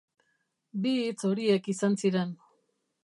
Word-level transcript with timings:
Bi 0.85 0.93
hitz 1.01 1.19
horiek 1.31 1.69
izan 1.75 1.99
ziren. 2.03 2.33